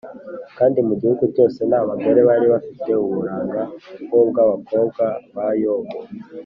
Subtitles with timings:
[0.57, 3.61] Kandi mu gihugu cyose nta bagore bari bafite uburanga
[4.05, 5.03] nk ubwa abakobwa
[5.35, 5.97] ba yobu